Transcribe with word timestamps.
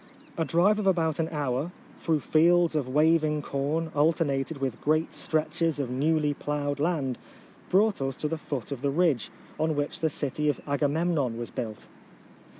A 0.35 0.43
drive 0.43 0.79
of 0.79 0.87
about 0.87 1.19
an 1.19 1.29
hour, 1.29 1.71
through 1.99 2.21
fields 2.21 2.75
of 2.75 2.87
waving 2.87 3.43
corn 3.43 3.91
alternated 3.93 4.57
with 4.57 4.81
great 4.81 5.13
stretches 5.13 5.79
of 5.79 5.91
newly 5.91 6.33
ploughed 6.33 6.79
land, 6.79 7.19
brought 7.69 8.01
us 8.01 8.15
to 8.15 8.27
the 8.27 8.39
foot 8.39 8.71
of 8.71 8.81
the 8.81 8.89
ridge 8.89 9.29
on 9.59 9.75
which 9.75 9.99
the 9.99 10.09
city 10.09 10.49
of 10.49 10.59
Agamem 10.65 11.13
non 11.13 11.37
was 11.37 11.51
built. 11.51 11.85